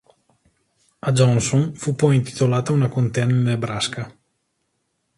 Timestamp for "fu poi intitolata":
1.75-2.71